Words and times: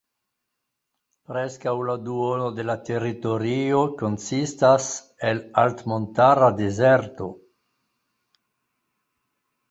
Preskaŭ 1.31 1.73
la 1.89 1.93
duono 2.05 2.47
de 2.59 2.63
la 2.69 2.75
teritorio 2.87 3.81
konsistas 3.99 4.87
el 5.33 5.41
altmontara 5.65 6.49
dezerto. 6.63 7.29